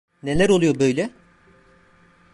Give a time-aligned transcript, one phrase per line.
[0.23, 1.09] Neler oluyor böyle?